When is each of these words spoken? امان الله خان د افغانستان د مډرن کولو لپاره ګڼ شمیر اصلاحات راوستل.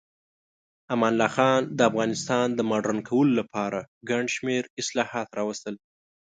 امان 0.93 1.13
الله 1.15 1.29
خان 1.35 1.61
د 1.77 1.79
افغانستان 1.89 2.47
د 2.53 2.59
مډرن 2.69 2.99
کولو 3.09 3.33
لپاره 3.41 3.79
ګڼ 4.09 4.23
شمیر 4.35 4.63
اصلاحات 4.81 5.29
راوستل. 5.39 5.75